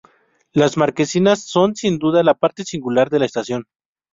Las 0.51 0.77
marquesinas 0.77 1.43
son 1.43 1.75
sin 1.75 1.99
duda 1.99 2.23
la 2.23 2.33
parte 2.33 2.63
singular 2.63 3.11
de 3.11 3.19
la 3.19 3.27
estación. 3.27 3.67